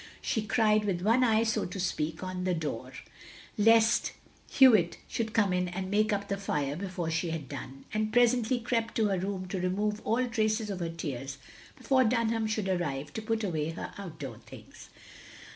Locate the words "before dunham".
11.77-12.47